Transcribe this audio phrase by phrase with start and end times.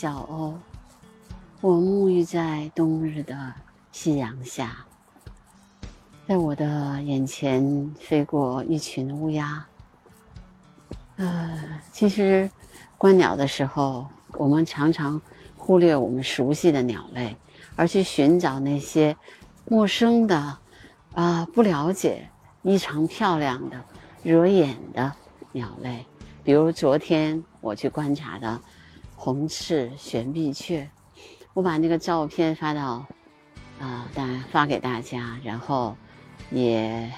[0.00, 0.54] 小鸥，
[1.60, 3.52] 我沐浴在冬日的
[3.92, 4.86] 夕阳下，
[6.26, 9.66] 在我的眼前飞过一群乌鸦。
[11.16, 12.50] 呃，其实
[12.96, 14.06] 观鸟的时候，
[14.38, 15.20] 我们常常
[15.58, 17.36] 忽略我们熟悉的鸟类，
[17.76, 19.14] 而去寻找那些
[19.68, 20.56] 陌生的、
[21.12, 22.30] 啊不了解、
[22.62, 23.84] 异常漂亮的、
[24.22, 25.12] 惹眼的
[25.52, 26.06] 鸟类。
[26.42, 28.58] 比如昨天我去观察的
[29.22, 30.88] 红翅玄臂雀，
[31.52, 33.06] 我把那个照片发到
[33.78, 35.94] 啊，大发给大家，然后
[36.50, 37.12] 也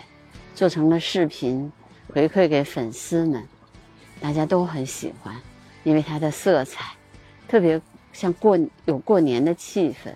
[0.52, 1.70] 做成了视频
[2.12, 3.46] 回馈给粉丝们。
[4.20, 5.40] 大家都很喜欢，
[5.84, 6.92] 因为它的色彩
[7.46, 7.80] 特别
[8.12, 10.12] 像过有过年的气氛，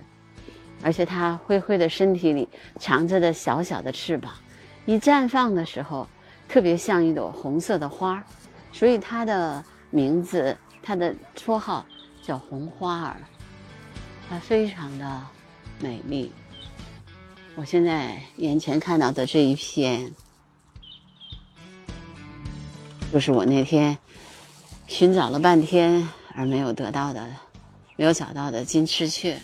[0.83, 2.49] 而且它灰灰的身体里
[2.81, 4.33] 藏着的小小的翅膀，
[4.87, 6.09] 一绽放的时候
[6.49, 8.21] 特别像一朵红色的花，
[8.73, 11.85] 所以它的名字，它的绰号
[12.23, 13.17] 叫红花儿，
[14.29, 15.27] 它非常的
[15.81, 16.31] 美丽。
[17.57, 20.13] 我现在眼前看到的这一片。
[23.13, 23.99] 就是我那天
[24.87, 27.27] 寻找了半天而没有得到的、
[27.97, 29.41] 没有找到的金翅雀。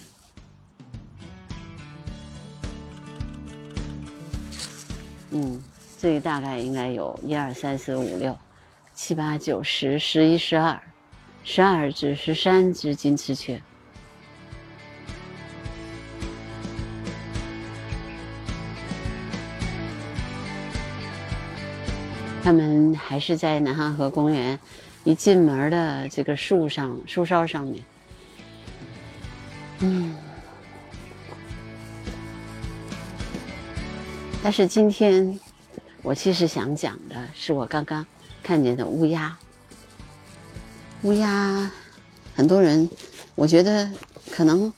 [5.30, 5.60] 嗯，
[5.98, 8.38] 这里大概应该有一二三四五六
[8.94, 10.80] 七八九十十一十二
[11.44, 13.60] 十二只十三只金翅雀。
[22.44, 24.58] 他们还是在南汉河公园
[25.04, 27.84] 一进门的这个树上树梢上面，
[29.78, 30.14] 嗯。
[34.42, 35.38] 但是今天
[36.02, 38.04] 我其实想讲的是我刚刚
[38.42, 39.38] 看见的乌鸦。
[41.02, 41.70] 乌鸦，
[42.34, 42.88] 很多人
[43.34, 43.90] 我觉得
[44.30, 44.72] 可能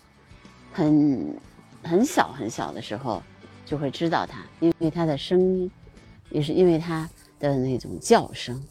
[0.73, 1.37] 很
[1.83, 3.23] 很小很小的时候
[3.67, 5.71] 就会知道它，因为它的声音，
[6.31, 7.09] 也是因为它。
[7.41, 8.63] 的那种叫声，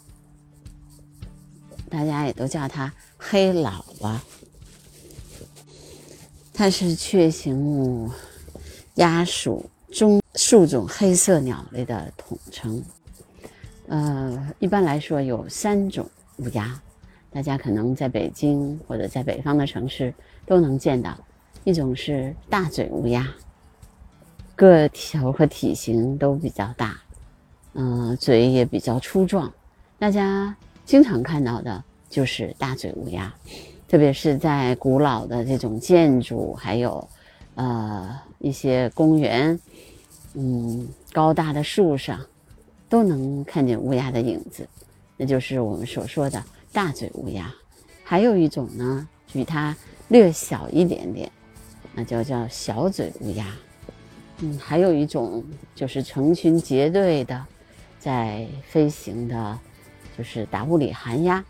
[1.91, 4.23] 大家也都叫它黑老啊。
[6.51, 8.09] 它是雀形目
[8.95, 12.83] 鸦属中数种黑色鸟类的统称。
[13.89, 16.81] 呃，一般来说有三种乌鸦，
[17.33, 20.13] 大家可能在北京或者在北方的城市
[20.45, 21.17] 都能见到。
[21.63, 23.27] 一种是大嘴乌鸦，
[24.55, 26.99] 个头和体型都比较大。
[27.73, 29.51] 嗯，嘴也比较粗壮，
[29.97, 30.55] 大家
[30.85, 33.33] 经常看到的就是大嘴乌鸦，
[33.87, 37.07] 特别是在古老的这种建筑，还有，
[37.55, 39.59] 呃，一些公园，
[40.33, 42.19] 嗯，高大的树上，
[42.89, 44.67] 都能看见乌鸦的影子，
[45.17, 47.49] 那就是我们所说的大嘴乌鸦。
[48.03, 49.73] 还有一种呢，比它
[50.09, 51.31] 略小一点点，
[51.93, 53.45] 那就叫小嘴乌鸦。
[54.39, 55.41] 嗯，还有一种
[55.73, 57.45] 就是成群结队的。
[57.99, 59.57] 在飞行的，
[60.17, 61.41] 就是达乌里寒鸦，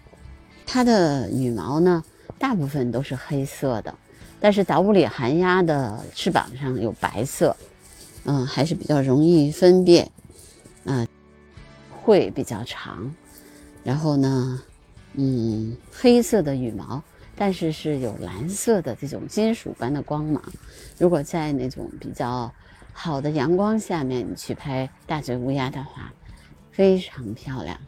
[0.68, 2.04] 它的羽毛呢，
[2.38, 3.92] 大部分都是黑色的，
[4.40, 7.58] 但是达乌里寒鸦的翅膀上有白色，
[8.26, 10.12] 嗯，还是比较容易分辨，
[10.84, 11.08] 嗯，
[12.04, 13.12] 会比较长，
[13.84, 14.62] 然后呢，
[15.14, 17.02] 嗯，黑色的羽毛，
[17.36, 20.44] 但是是有蓝色的这种金属般的光芒，
[20.98, 22.54] 如果在那种比较
[22.92, 26.14] 好的阳光下面你去拍大嘴乌鸦的话。
[26.76, 27.80] 非常漂亮，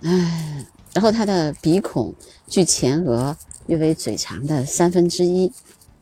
[0.00, 0.64] 哎，
[0.94, 2.14] 然后它的鼻孔
[2.46, 3.36] 距前额
[3.66, 5.52] 约为嘴长的三分之一，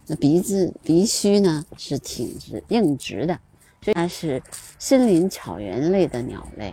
[0.06, 3.36] 那鼻子鼻须呢是挺直硬直的，
[3.82, 4.40] 所以它是
[4.78, 6.72] 森林草原类的鸟类，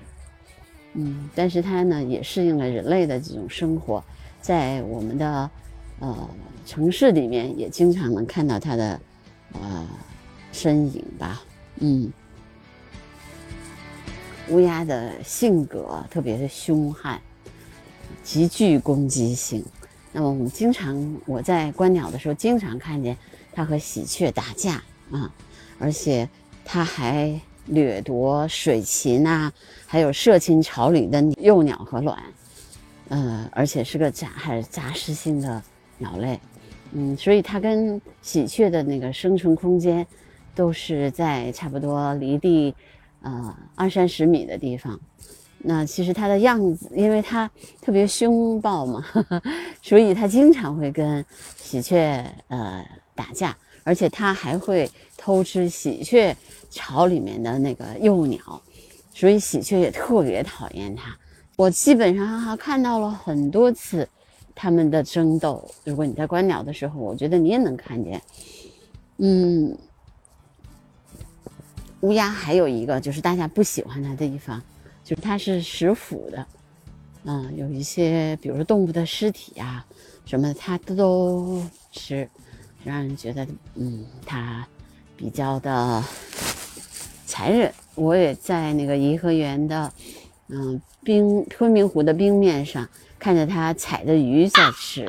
[0.95, 4.03] 嗯，但是它呢也适应了人类的这种生活，
[4.41, 5.49] 在我们的
[5.99, 6.29] 呃
[6.65, 8.99] 城市里面也经常能看到它的
[9.53, 9.87] 呃
[10.51, 11.41] 身影吧，
[11.79, 12.11] 嗯。
[14.49, 17.19] 乌鸦的性格特别的凶悍，
[18.23, 19.65] 极具攻击性。
[20.11, 23.17] 那么我们经常我在观鸟的时候，经常看见
[23.51, 25.33] 它和喜鹊打架啊，
[25.79, 26.29] 而且
[26.63, 29.51] 它还掠夺水禽啊，
[29.85, 32.17] 还有涉禽巢里的幼鸟和卵，
[33.09, 35.61] 呃，而且是个杂还是杂食性的
[35.97, 36.39] 鸟类，
[36.93, 40.05] 嗯，所以它跟喜鹊的那个生存空间
[40.53, 42.75] 都是在差不多离地。
[43.21, 44.99] 呃，二三十米的地方，
[45.57, 47.49] 那其实它的样子，因为它
[47.81, 49.03] 特别凶暴嘛，
[49.81, 51.25] 所以它经常会跟
[51.57, 52.85] 喜鹊呃
[53.15, 56.35] 打架，而且它还会偷吃喜鹊
[56.71, 58.39] 巢里面的那个幼鸟，
[59.13, 61.15] 所以喜鹊也特别讨厌它。
[61.55, 64.09] 我基本上哈看到了很多次，
[64.55, 65.63] 它们的争斗。
[65.83, 68.19] 如果你在观鸟的时候，我觉得你也能看见。
[69.17, 69.77] 嗯，
[72.01, 74.61] 乌鸦还有一个就是大家不喜欢它的地方，
[75.03, 76.45] 就是它是食腐的。
[77.23, 79.85] 嗯，有一些比如说动物的尸体啊
[80.25, 82.27] 什么，它都吃，
[82.85, 84.65] 让人觉得嗯，它
[85.17, 86.03] 比较的
[87.25, 87.73] 残忍。
[87.95, 89.91] 我也在那个颐和园的
[90.49, 92.87] 嗯冰昆明湖的冰面上
[93.17, 95.05] 看着它踩着鱼在吃。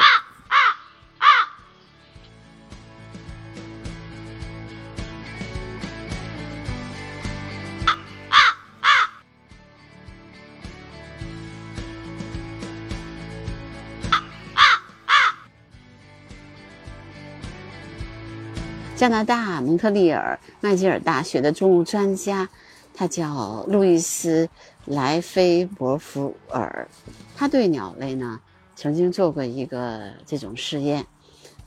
[19.06, 22.49] 加拿大蒙特利尔麦吉尔大学的动物专家，
[22.93, 24.49] 他叫路易斯
[24.85, 26.88] 莱菲伯福尔，
[27.37, 28.41] 他对鸟类呢
[28.75, 31.06] 曾经做过一个这种试验，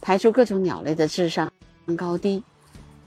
[0.02, 1.50] 排除各种鸟类的智商
[1.96, 2.44] 高低。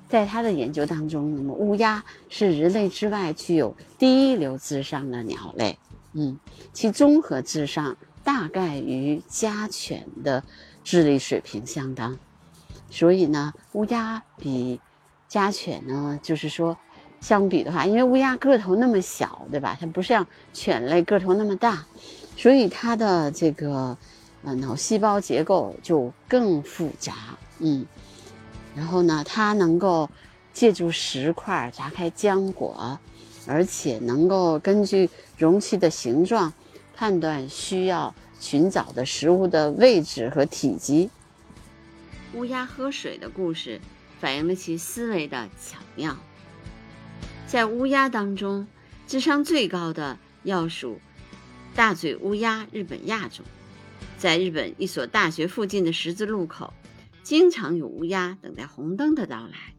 [0.08, 5.78] 在他的研究当中，那么乌鸦是人类之外具有第一流智商的鸟类，
[6.14, 6.38] 嗯，
[6.72, 7.94] 其综合智商
[8.24, 10.42] 大概与家犬的
[10.82, 12.18] 智力水平相当。
[12.92, 14.78] 所以呢，乌鸦比
[15.26, 16.76] 家犬呢，就是说，
[17.22, 19.74] 相比的话，因为乌鸦个头那么小，对吧？
[19.80, 21.86] 它不像犬类个头那么大，
[22.36, 23.96] 所以它的这个
[24.44, 27.14] 呃脑细胞结构就更复杂，
[27.60, 27.86] 嗯。
[28.76, 30.10] 然后呢，它能够
[30.52, 32.98] 借助石块砸开浆果，
[33.46, 36.52] 而且能够根据容器的形状
[36.94, 41.08] 判断需要寻找的食物的位置和体积。
[42.34, 43.80] 乌鸦喝水的故事
[44.18, 46.16] 反映了其思维的巧妙。
[47.46, 48.66] 在乌鸦当中，
[49.06, 51.00] 智商最高的要数
[51.74, 53.44] 大嘴乌鸦日本亚种。
[54.16, 56.72] 在日本一所大学附近的十字路口，
[57.22, 59.74] 经常有乌鸦等待红灯的到来。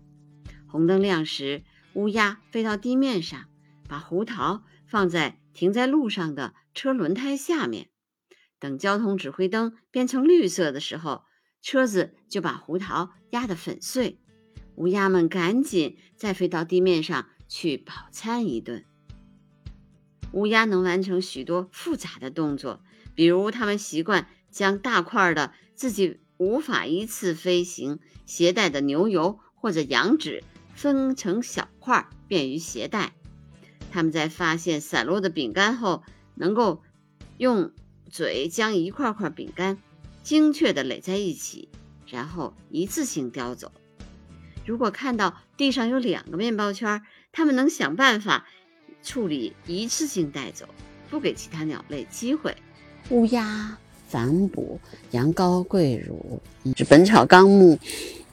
[0.68, 1.64] 红灯亮时，
[1.94, 3.46] 乌鸦飞到地面上，
[3.88, 7.90] 把胡桃放在停在路上的车轮胎下面。
[8.60, 11.24] 等交通指挥灯变成绿色的时候，
[11.64, 14.20] 车子就把胡桃压得粉碎，
[14.76, 18.84] 乌鸦们赶紧再飞到地面上去饱餐一顿。
[20.34, 22.84] 乌鸦能完成许多复杂的动作，
[23.16, 30.44] 比如它们习惯将大块的自己无法一次飞行携带的牛油或者羊脂
[30.74, 33.14] 分成小块，便于携带。
[33.90, 36.04] 它们在发现散落的饼干后，
[36.36, 36.84] 能够
[37.38, 37.72] 用
[38.10, 39.78] 嘴将一块块饼干。
[40.24, 41.68] 精确地垒在一起，
[42.08, 43.72] 然后一次性叼走。
[44.66, 47.02] 如果看到地上有两个面包圈，
[47.34, 48.48] 它们能想办法
[49.04, 50.66] 处理，一次性带走，
[51.10, 52.56] 不给其他鸟类机会。
[53.10, 53.78] 乌鸦
[54.08, 54.80] 反哺
[55.12, 56.42] 羊羔跪乳，
[56.78, 57.76] 是《本草纲目》。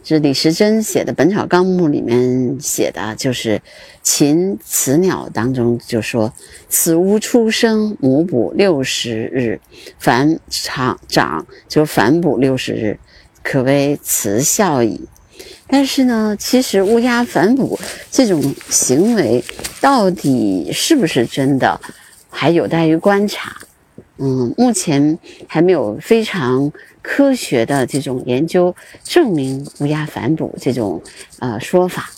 [0.02, 3.60] 是李时珍写的《本草纲目》里面写的，就是
[4.02, 6.32] 禽雌鸟当中就说
[6.68, 9.60] ：“此乌出生，母哺六十日，
[9.98, 12.98] 繁长长就反哺六十日，
[13.42, 15.00] 可谓雌孝矣。”
[15.68, 17.78] 但是呢，其实乌鸦反哺
[18.10, 19.44] 这种行为
[19.80, 21.80] 到底是不是真的，
[22.28, 23.56] 还有待于观察。
[24.20, 25.18] 嗯，目前
[25.48, 26.72] 还没有非常。
[27.02, 31.02] 科学的这种研究证明乌鸦反哺这种
[31.38, 32.10] 呃说法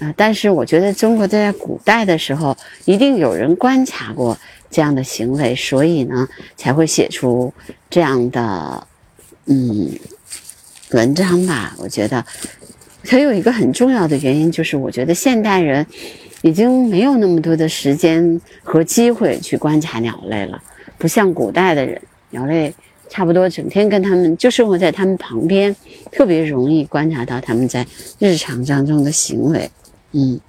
[0.00, 2.56] 啊，但是我觉得中国在古代的时候
[2.86, 4.34] 一定有人观察过
[4.70, 7.52] 这样的行为，所以呢才会写出
[7.90, 8.86] 这样的
[9.44, 9.90] 嗯
[10.92, 11.76] 文章吧。
[11.78, 12.24] 我觉得
[13.04, 15.86] 还有一个很重要的原因就是，我觉得现代人
[16.40, 20.62] 已经没有那么多的时间和机会去观察鸟类了，
[21.02, 22.72] 不像古代的人，鸟类。
[23.10, 25.76] 差不多整天跟他们就生活在他们旁边，
[26.10, 27.86] 特别容易观察到他们在
[28.18, 29.70] 日常当中的行为。
[30.12, 30.40] 嗯，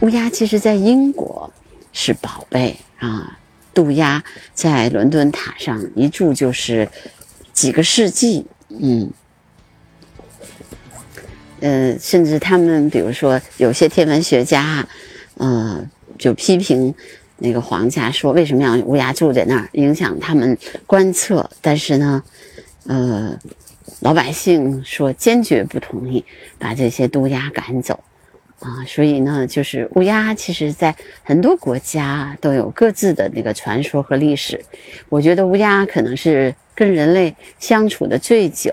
[0.00, 1.50] 乌鸦其实在英国
[1.94, 3.38] 是宝贝啊，
[3.72, 4.22] 渡鸦
[4.52, 6.86] 在伦敦塔上一住就是
[7.54, 8.44] 几个世纪。
[8.68, 9.10] 嗯，
[11.60, 14.86] 呃，甚至他们比如说有些天文学家，
[15.38, 16.94] 嗯，就批评。
[17.40, 21.48] 那个皇家说为什么要乌鸦住在那儿，影响他们观测？
[21.60, 22.22] 但是呢，
[22.86, 23.38] 呃，
[24.00, 26.24] 老百姓说坚决不同意
[26.58, 28.00] 把这些乌鸦赶走
[28.58, 28.84] 啊。
[28.86, 34.60] 所以呢，就是乌鸦其实在很多国家都有各自的那个传说和历史。
[35.08, 38.72] 我觉得乌鸦可能是跟人类相处的最久，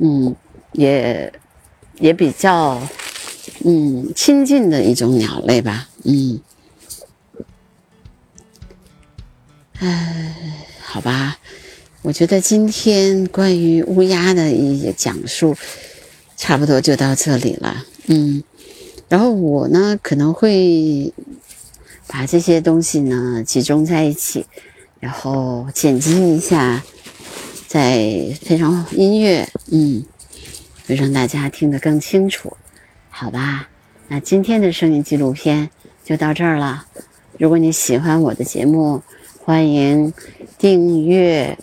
[0.00, 0.36] 嗯，
[0.72, 1.32] 也
[1.98, 2.78] 也比较
[3.64, 6.38] 嗯亲近的一种鸟类吧，嗯。
[9.78, 10.32] 唉，
[10.80, 11.36] 好吧，
[12.00, 15.54] 我觉得今天关于乌鸦的一些讲述，
[16.34, 17.84] 差不多就到这里了。
[18.06, 18.42] 嗯，
[19.08, 21.12] 然后我呢可能会
[22.06, 24.46] 把这些东西呢集中在一起，
[24.98, 26.82] 然后剪辑一下，
[27.68, 27.98] 再
[28.46, 30.02] 配上音乐，嗯，
[30.86, 32.56] 会让大家听得更清楚，
[33.10, 33.68] 好吧？
[34.08, 35.68] 那今天的声音纪录片
[36.02, 36.86] 就到这儿了。
[37.38, 39.02] 如果你喜欢我的节目，
[39.46, 40.12] 欢迎
[40.58, 41.56] 订阅、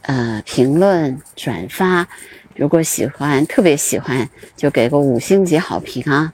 [0.00, 2.08] 呃评论、转发。
[2.56, 6.32] 如果喜欢，特别喜欢，就给个五星级好评啊！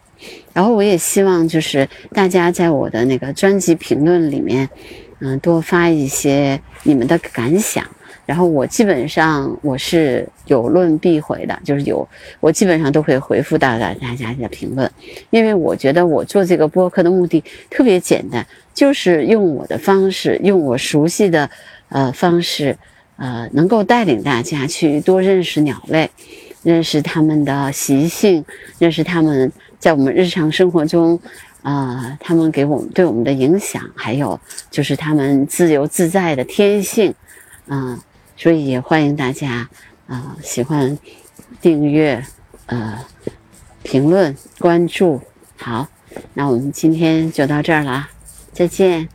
[0.54, 4.66] 然后我也希望就是大家在我的那个专辑评论里面，
[5.18, 7.84] 嗯，多发一些你们的感想。
[8.28, 12.06] 然后我基本上我是有论必回的，就是有
[12.40, 14.90] 我基本上都会回复到大家的评论，
[15.30, 18.46] 因为我觉得我做这个播客的目的特别简单。
[18.74, 21.48] 就是用我的方式，用我熟悉的
[21.88, 22.76] 呃方式，
[23.16, 26.08] 呃，能够带领大家去多认识鸟类，
[26.62, 28.44] 认识它们的习性，
[28.78, 31.18] 认识它们在我们日常生活中，
[31.62, 34.38] 啊，它们给我们对我们的影响，还有
[34.70, 37.12] 就是它们自由自在的天性，
[37.66, 37.98] 嗯，
[38.38, 39.68] 所以也欢迎大家
[40.06, 40.96] 啊，喜欢
[41.60, 42.24] 订阅，
[42.66, 43.04] 呃，
[43.82, 45.20] 评论关注，
[45.56, 45.88] 好，
[46.34, 48.08] 那我们今天就到这儿了。
[48.52, 49.08] 再见。